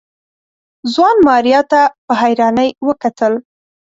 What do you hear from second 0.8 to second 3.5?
ځوان ماريا ته په حيرانۍ وکتل.